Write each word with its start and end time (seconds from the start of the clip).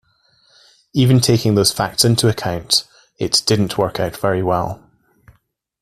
Even 0.93 1.19
taking 1.19 1.53
those 1.53 1.71
facts 1.71 2.03
into 2.03 2.27
account, 2.27 2.87
it 3.19 3.43
didn't 3.45 3.77
work 3.77 3.99
out 3.99 4.17
very 4.17 4.41
well. 4.41 4.83